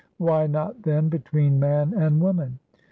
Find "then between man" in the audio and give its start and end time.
0.81-1.93